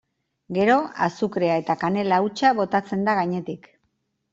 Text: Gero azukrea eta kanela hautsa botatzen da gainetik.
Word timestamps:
Gero 0.57 0.77
azukrea 1.09 1.59
eta 1.65 1.77
kanela 1.85 2.21
hautsa 2.21 2.55
botatzen 2.65 3.09
da 3.11 3.21
gainetik. 3.23 3.75